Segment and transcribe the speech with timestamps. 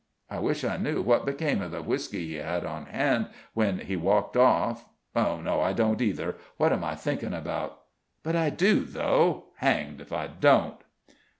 [0.31, 3.95] I wish I knew what became of the whiskey he had on hand when he
[3.95, 4.83] walked off
[5.15, 7.81] no, I don't either; what am I thinking about?
[8.23, 10.77] But I do, though hanged if I don't!"